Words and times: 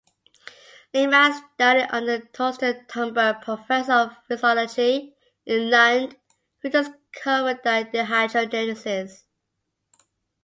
Lehmann 0.95 1.31
studied 1.31 1.87
under 1.91 2.17
Torsten 2.31 2.87
Thunberg, 2.87 3.43
professor 3.43 3.91
of 3.93 4.17
physiology 4.27 5.15
in 5.45 5.69
Lund, 5.69 6.15
who 6.63 6.69
discovered 6.71 7.59
the 7.63 7.87
dehydrogenases. 7.93 9.25